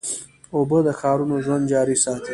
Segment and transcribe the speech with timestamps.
[0.55, 2.29] اوبه د ښارونو ژوند جاري ساتي.